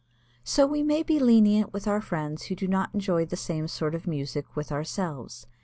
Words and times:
So 0.43 0.65
we 0.65 0.81
may 0.81 1.03
be 1.03 1.19
lenient 1.19 1.73
with 1.73 1.87
our 1.87 2.01
friends 2.01 2.45
who 2.45 2.55
do 2.55 2.67
not 2.67 2.89
enjoy 2.95 3.23
the 3.27 3.35
same 3.37 3.67
sort 3.67 3.93
of 3.93 4.07
music 4.07 4.55
with 4.55 4.71
ourselves. 4.71 5.45